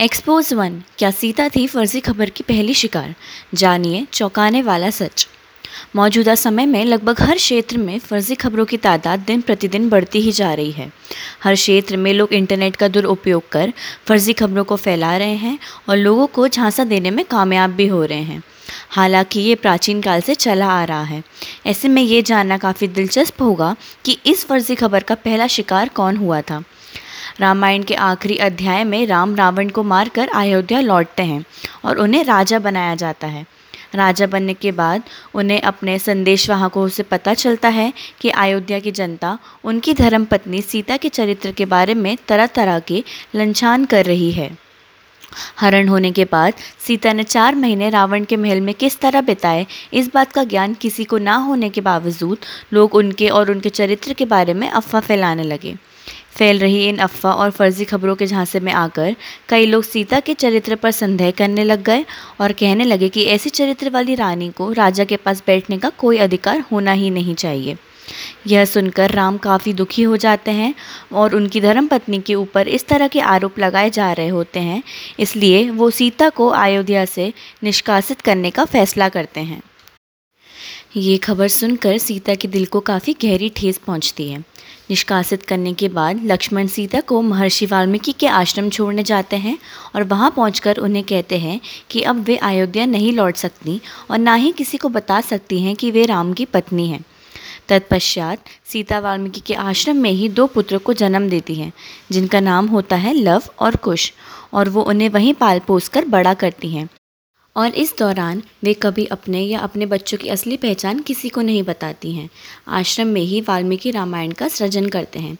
Expose 0.00 0.52
one 0.52 0.82
क्या 0.98 1.10
सीता 1.10 1.48
थी 1.48 1.66
फर्जी 1.66 2.00
खबर 2.00 2.30
की 2.30 2.44
पहली 2.48 2.74
शिकार? 2.74 3.14
जानिए, 3.54 4.06
चौंकाने 4.12 4.62
वाला 4.62 4.90
सच। 4.90 5.28
मौजूदा 5.96 6.34
समय 6.34 6.66
में 6.66 6.84
लगभग 6.84 7.20
हर 7.20 7.36
क्षेत्र 7.36 7.78
में 7.78 7.98
फर्जी 7.98 8.34
खबरों 8.34 8.64
की 8.64 8.76
तादाद 8.76 9.20
दिन 9.20 9.40
प्रतिदिन 9.40 9.88
बढ़ती 9.88 10.20
ही 10.20 10.32
जा 10.32 10.54
रही 10.54 10.70
है। 10.70 10.92
हर 11.44 11.54
क्षेत्र 11.54 11.96
में 11.96 12.12
लोग 12.12 12.32
इंटरनेट 12.32 12.76
का 12.76 12.88
दुरुपयोग 12.88 13.48
कर 13.48 13.72
फर्जी 14.06 14.32
खबरों 14.32 14.64
को 14.64 14.76
फैला 14.76 15.16
रहे 15.16 15.34
हैं 15.34 15.58
और 15.88 15.96
लोगों 15.96 16.26
को 16.26 16.48
झांसा 16.48 16.84
देने 16.84 17.10
में 17.10 17.24
कामयाब 17.24 17.70
भी 17.70 17.86
हो 17.86 18.04
रहे 18.04 18.22
हैं। 18.22 18.42
हालाँकि 18.90 19.40
ये 19.40 19.54
प्राचीन 19.54 20.02
काल 20.02 20.20
से 20.20 20.34
चला 20.34 20.66
आ 20.66 20.84
रहा 20.84 21.02
है। 21.02 21.24
ऐसे 21.66 21.88
में 21.88 22.02
ये 22.02 22.22
जानना 22.22 22.58
काफ़ी 22.58 22.88
दिलचस्प 22.88 23.42
होगा 23.42 23.76
कि 24.04 24.18
इस 24.26 24.46
फर्जी 24.46 24.74
खबर 24.74 25.02
का 25.02 25.14
पहला 25.14 25.46
शिकार 25.46 25.88
कौन 25.88 26.16
हुआ 26.16 26.40
था। 26.40 26.64
रामायण 27.40 27.82
के 27.82 27.94
आखिरी 27.94 28.36
अध्याय 28.36 28.84
में 28.84 29.06
राम 29.06 29.34
रावण 29.36 29.68
को 29.68 29.82
मारकर 29.82 30.28
अयोध्या 30.28 30.80
लौटते 30.80 31.22
हैं 31.22 31.44
और 31.84 31.98
उन्हें 31.98 32.24
राजा 32.24 32.58
बनाया 32.58 32.94
जाता 32.94 33.26
है। 33.26 33.44
राजा 33.94 34.26
बनने 34.26 34.54
के 34.54 34.72
बाद 34.72 35.02
उन्हें 35.34 35.60
अपने 35.60 35.98
संदेशवाहकों 35.98 36.86
से 36.88 37.02
पता 37.02 37.34
चलता 37.34 37.68
है 37.68 37.92
कि 38.20 38.30
अयोध्या 38.30 38.78
की 38.78 38.90
जनता 38.90 39.38
उनकी 39.64 39.94
धर्मपत्नी 39.94 40.62
सीता 40.62 40.96
के 40.96 41.08
चरित्र 41.08 41.52
के 41.52 41.64
बारे 41.64 41.94
में 41.94 42.16
तरह 42.28 42.46
तरह 42.46 42.78
के 42.78 43.04
लंछान 43.34 43.84
कर 43.84 44.04
रही 44.04 44.30
है। 44.32 44.50
हरण 45.60 45.88
होने 45.88 46.10
के 46.12 46.24
बाद 46.24 46.54
सीता 46.86 47.12
ने 47.12 47.22
चार 47.24 47.54
महीने 47.54 47.90
रावण 47.90 48.24
के 48.24 48.36
महल 48.36 48.60
में 48.60 48.74
किस 48.74 48.98
तरह 49.00 49.20
बिताए, 49.20 49.66
इस 49.92 50.10
बात 50.14 50.32
का 50.32 50.44
ज्ञान 50.44 50.74
किसी 50.74 51.04
को 51.04 51.18
ना 51.18 51.34
होने 51.36 51.70
के 51.70 51.80
बावजूद 51.80 52.38
लोग 52.72 52.94
उनके 52.94 53.28
और 53.28 53.50
उनके 53.50 53.68
चरित्र 53.68 54.12
के 54.12 54.24
बारे 54.24 54.54
में 54.54 54.68
अफवाह 54.68 55.02
फैलाने 55.02 55.42
लगे। 55.42 55.76
फैल 56.36 56.58
रही 56.58 56.86
इन 56.88 56.98
अफवाह 56.98 57.34
और 57.34 57.50
फर्जी 57.50 57.84
खबरों 57.84 58.14
के 58.16 58.26
झांसे 58.26 58.60
में 58.60 58.72
आकर 58.72 59.16
कई 59.48 59.66
लोग 59.66 59.84
सीता 59.84 60.20
के 60.20 60.34
चरित्र 60.34 60.76
पर 60.76 60.90
संदेह 60.90 61.30
करने 61.30 61.64
लग 61.64 61.82
गए 61.82 62.04
और 62.40 62.52
कहने 62.52 62.84
लगे 62.84 63.08
कि 63.08 63.24
ऐसी 63.24 63.50
चरित्र 63.50 63.90
वाली 63.90 64.14
रानी 64.14 64.50
को 64.50 64.70
राजा 64.72 65.04
के 65.04 65.16
पास 65.16 65.42
बैठने 65.46 65.78
का 65.78 65.88
कोई 65.98 66.18
अधिकार 66.18 66.64
होना 66.72 66.92
ही 66.92 67.10
नहीं 67.10 67.34
चाहिए। 67.34 67.76
यह 68.46 68.64
सुनकर 68.64 69.10
राम 69.10 69.38
काफ़ी 69.38 69.72
दुखी 69.72 70.02
हो 70.02 70.16
जाते 70.16 70.50
हैं 70.50 70.74
और 71.12 71.34
उनकी 71.34 71.60
धर्मपत्नी 71.60 72.18
के 72.18 72.34
ऊपर 72.34 72.68
इस 72.68 72.86
तरह 72.88 73.08
के 73.08 73.20
आरोप 73.20 73.58
लगाए 73.58 73.90
जा 73.90 74.10
रहे 74.12 74.28
होते 74.28 74.60
हैं, 74.60 74.82
इसलिए 75.20 75.68
वो 75.70 75.90
सीता 75.90 76.28
को 76.28 76.48
अयोध्या 76.48 77.04
से 77.04 77.32
निष्कासित 77.64 78.20
करने 78.20 78.50
का 78.50 78.64
फैसला 78.64 79.08
करते 79.08 79.40
हैं। 79.40 79.60
ये 80.96 81.16
खबर 81.18 81.48
सुनकर 81.48 81.96
सीता 81.98 82.34
के 82.34 82.48
दिल 82.48 82.64
को 82.66 82.80
काफ़ी 82.80 83.12
गहरी 83.12 83.48
ठेस 83.48 83.78
पहुँचती 83.78 84.28
है। 84.30 84.38
निष्कासित 84.90 85.42
करने 85.42 85.72
के 85.74 85.88
बाद 85.88 86.24
लक्ष्मण 86.24 86.66
सीता 86.66 87.00
को 87.00 87.20
महर्षि 87.22 87.66
वाल्मीकि 87.66 88.12
के 88.12 88.26
आश्रम 88.26 88.70
छोड़ने 88.70 89.02
जाते 89.02 89.36
हैं 89.36 89.58
और 89.94 90.04
वहाँ 90.04 90.30
पहुंचकर 90.30 90.76
उन्हें 90.76 91.04
कहते 91.04 91.38
हैं 91.38 91.60
कि 91.90 92.02
अब 92.02 92.24
वे 92.24 92.36
अयोध्या 92.36 92.86
नहीं 92.86 93.12
लौट 93.12 93.36
सकती 93.36 93.80
और 94.10 94.18
ना 94.18 94.34
ही 94.34 94.52
किसी 94.52 94.78
को 94.78 94.88
बता 94.88 95.20
सकती 95.20 95.62
हैं 95.62 95.76
कि 95.76 95.90
वे 95.90 96.06
राम 96.06 96.32
की 96.32 96.44
पत्नी 96.44 96.88
हैं। 96.88 97.04
तत्पश्चात 97.68 98.38
सीता 98.66 98.98
वाल्मीकि 98.98 99.40
के 99.40 99.54
आश्रम 99.54 99.96
में 99.96 100.10
ही 100.10 100.28
दो 100.28 100.46
पुत्रों 100.46 100.78
को 100.78 100.92
जन्म 100.92 101.28
देती 101.28 101.54
हैं, 101.54 101.72
जिनका 102.12 102.40
नाम 102.40 102.66
होता 102.66 102.96
है 102.96 103.14
लव 103.14 103.42
और 103.58 103.76
कुश, 103.76 104.12
और 104.54 104.68
वो 104.68 104.82
उन्हें 104.82 105.08
वहीं 105.08 105.34
पाल 105.34 105.58
पोस 105.58 105.88
कर 105.88 106.04
बड़ा 106.04 106.34
करती 106.34 106.70
हैं। 106.70 106.88
और 107.56 107.74
इस 107.74 107.94
दौरान 107.98 108.42
वे 108.64 108.74
कभी 108.74 109.04
अपने 109.04 109.40
या 109.40 109.58
अपने 109.58 109.86
बच्चों 109.86 110.18
की 110.18 110.28
असली 110.28 110.56
पहचान 110.56 110.98
किसी 110.98 111.28
को 111.28 111.42
नहीं 111.42 111.62
बताती 111.62 112.12
हैं। 112.12 112.28
आश्रम 112.68 113.06
में 113.06 113.20
ही 113.20 113.40
वाल्मीकि 113.40 113.90
रामायण 113.90 114.32
का 114.32 114.48
सृजन 114.48 114.88
करते 114.88 115.18
हैं। 115.18 115.38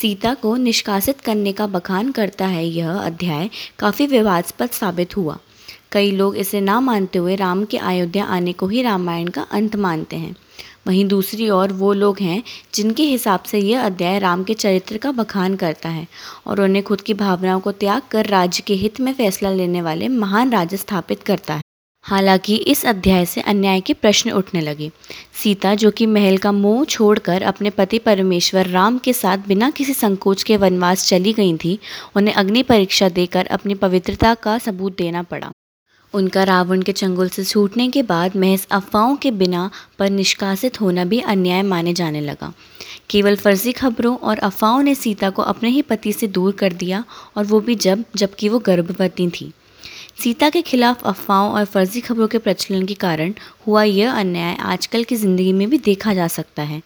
सीता 0.00 0.34
को 0.34 0.56
निष्कासित 0.56 1.20
करने 1.20 1.52
का 1.52 1.66
बखान 1.66 2.12
करता 2.12 2.46
है 2.46 2.66
यह 2.66 2.90
अध्याय 2.92 3.50
काफ़ी 3.78 4.06
विवादस्पद 4.06 4.70
साबित 4.70 5.16
हुआ। 5.16 5.38
कई 5.92 6.10
लोग 6.10 6.36
इसे 6.36 6.60
ना 6.60 6.80
मानते 6.80 7.18
हुए 7.18 7.36
राम 7.36 7.64
के 7.64 7.78
अयोध्या 7.78 8.24
आने 8.24 8.52
को 8.52 8.68
ही 8.68 8.82
रामायण 8.82 9.28
का 9.28 9.42
अंत 9.42 9.76
मानते 9.76 10.16
हैं। 10.16 10.36
वहीं 10.86 11.04
दूसरी 11.04 11.50
ओर 11.50 11.72
वो 11.72 11.92
लोग 11.92 12.18
हैं 12.20 12.42
जिनके 12.74 13.02
हिसाब 13.02 13.42
से 13.42 13.58
यह 13.58 13.82
अध्याय 13.82 14.18
राम 14.18 14.44
के 14.44 14.54
चरित्र 14.54 14.96
का 14.96 15.12
बखान 15.12 15.56
करता 15.56 15.88
है 15.88 16.06
और 16.46 16.60
उन्हें 16.60 16.84
खुद 16.84 17.00
की 17.00 17.14
भावनाओं 17.14 17.60
को 17.60 17.72
त्याग 17.72 18.02
कर 18.10 18.26
राज्य 18.26 18.62
के 18.66 18.74
हित 18.74 19.00
में 19.00 19.14
फैसला 19.14 19.50
लेने 19.50 19.82
वाले 19.82 20.08
महान 20.08 20.52
राजा 20.52 20.76
स्थापित 20.76 21.22
करता 21.22 21.54
है। 21.54 21.62
हालाँकि 22.02 22.56
इस 22.56 22.86
अध्याय 22.86 23.26
से 23.26 23.40
अन्याय 23.40 23.80
के 23.80 23.92
प्रश्न 23.92 24.30
उठने 24.30 24.60
लगे। 24.60 24.90
सीता, 25.42 25.74
जो 25.74 25.90
कि 25.90 26.06
महल 26.06 26.36
का 26.36 26.52
मोह 26.52 26.84
छोड़कर 26.84 27.42
अपने 27.42 27.70
पति 27.70 27.98
परमेश्वर 27.98 28.66
राम 28.66 28.98
के 28.98 29.12
साथ 29.12 29.38
बिना 29.38 29.70
किसी 29.70 29.94
संकोच 29.94 30.42
के 30.42 30.56
वनवास 30.56 31.08
चली 31.08 31.32
गई 31.32 31.56
थी, 31.56 31.78
उन्हें 32.16 32.34
अग्नि 32.34 32.62
परीक्षा 32.62 33.08
देकर 33.08 33.46
अपनी 33.46 33.74
पवित्रता 33.74 34.34
का 34.34 34.58
सबूत 34.58 34.96
देना 34.98 35.22
पड़ा। 35.22 35.50
उनका 36.14 36.44
रावण 36.44 36.82
के 36.82 36.92
चंगुल 36.92 37.28
से 37.28 37.44
छूटने 37.44 37.88
के 37.88 38.02
बाद 38.04 38.36
महज 38.36 38.66
अफवाहों 38.70 39.16
के 39.16 39.30
बिना 39.32 39.70
पर 39.98 40.10
निष्कासित 40.10 40.80
होना 40.80 41.04
भी 41.04 41.20
अन्याय 41.22 41.62
माने 41.64 41.92
जाने 41.94 42.20
लगा। 42.20 42.52
केवल 43.10 43.36
फर्जी 43.36 43.72
खबरों 43.72 44.16
और 44.18 44.38
अफवाहों 44.40 44.82
ने 44.82 44.94
सीता 44.94 45.30
को 45.30 45.42
अपने 45.44 45.68
ही 45.68 45.82
पति 45.82 46.12
से 46.12 46.26
दूर 46.28 46.52
कर 46.52 46.72
दिया 46.72 47.04
और 47.36 47.44
वो 47.44 47.60
भी 47.60 47.74
जब, 47.76 48.04
जबकि 48.16 48.48
वो 48.48 48.58
गर्भवती 48.60 49.28
थी। 49.30 49.52
सीता 50.22 50.48
के 50.50 50.60
खिलाफ 50.62 51.02
अफवाहों 51.06 51.50
और 51.50 51.64
फर्जी 51.64 52.00
खबरों 52.00 52.26
के 52.28 52.38
प्रचलन 52.38 52.84
के 52.86 52.94
कारण 52.94 53.32
हुआ 53.66 53.82
यह 53.82 54.12
अन्याय 54.12 54.54
आजकल 54.62 55.04
की 55.04 55.16
ज़िंदगी 55.16 55.52
में 55.52 55.68
भी 55.70 55.78
देखा 55.78 56.14
जा 56.14 56.28
सकता 56.28 56.62
है। 56.62 56.80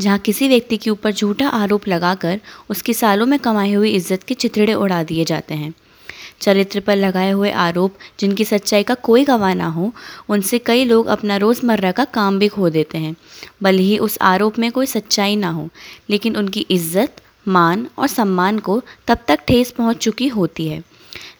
जहाँ 0.00 0.18
किसी 0.18 0.48
व्यक्ति 0.48 0.76
के 0.76 0.90
ऊपर 0.90 1.12
झूठा 1.12 1.48
आरोप 1.48 1.88
लगाकर 1.88 2.40
उसकी 2.70 2.94
सालों 2.94 3.26
में 3.26 3.38
कमाई 3.38 3.72
हुई 3.72 3.90
इज़्ज़त 3.90 4.22
के 4.22 4.34
चितड़े 4.34 4.74
उड़ा 4.74 5.02
दिए 5.02 5.24
जाते 5.24 5.54
हैं। 5.54 5.72
चरित्र 6.40 6.80
पर 6.80 6.96
लगाए 6.96 7.30
हुए 7.30 7.50
आरोप 7.50 7.94
जिनकी 8.20 8.44
सच्चाई 8.44 8.82
का 8.82 8.94
कोई 8.94 9.24
गवाह 9.24 9.54
ना 9.54 9.66
हो, 9.68 9.92
उनसे 10.28 10.58
कई 10.58 10.84
लोग 10.84 11.06
अपना 11.08 11.36
रोज़मर्रा 11.36 11.92
का 11.92 12.04
काम 12.04 12.38
भी 12.38 12.48
खो 12.48 12.68
देते 12.70 12.98
हैं। 12.98 13.14
भले 13.62 13.82
ही 13.82 13.98
उस 13.98 14.18
आरोप 14.24 14.58
में 14.58 14.70
कोई 14.72 14.86
सच्चाई 14.88 15.36
ना 15.36 15.50
हो, 15.50 15.68
लेकिन 16.10 16.36
उनकी 16.36 16.66
इज़्ज़त, 16.70 17.22
मान 17.48 17.86
और 17.98 18.06
सम्मान 18.08 18.58
को 18.58 18.80
तब 19.06 19.18
तक 19.28 19.44
ठेस 19.48 19.70
पहुँच 19.70 19.96
चुकी 19.96 20.28
होती 20.28 20.68
है। 20.68 20.82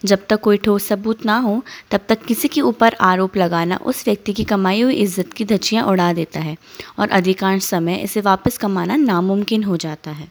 जब 0.05 0.27
तक 0.29 0.41
कोई 0.41 0.57
ठोस 0.57 0.85
सबूत 0.85 1.25
ना 1.27 1.37
हो, 1.39 1.63
तब 1.91 2.01
तक 2.09 2.23
किसी 2.25 2.49
के 2.49 2.61
ऊपर 2.61 2.95
आरोप 3.01 3.37
लगाना 3.37 3.77
उस 3.83 4.05
व्यक्ति 4.07 4.33
की 4.33 4.45
कमाई 4.45 4.81
हुई 4.81 4.95
इज़्ज़त 4.95 5.33
की 5.33 5.45
धज्जियाँ 5.45 5.85
उड़ा 5.87 6.13
देता 6.13 6.41
है 6.41 6.57
और 6.99 7.09
अधिकांश 7.11 7.63
समय 7.65 7.95
इसे 7.95 8.21
वापस 8.21 8.59
कमाना 8.59 8.97
नामुमकिन 8.97 9.65
हो 9.65 9.77
जाता 9.77 10.11
है। 10.11 10.29